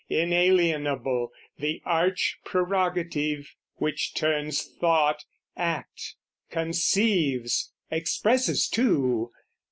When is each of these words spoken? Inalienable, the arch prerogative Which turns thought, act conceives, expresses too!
Inalienable, 0.09 1.31
the 1.59 1.79
arch 1.85 2.39
prerogative 2.43 3.53
Which 3.75 4.15
turns 4.15 4.63
thought, 4.63 5.25
act 5.55 6.15
conceives, 6.49 7.71
expresses 7.91 8.67
too! 8.67 9.29